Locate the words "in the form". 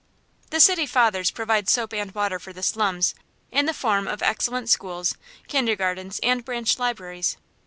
3.51-4.07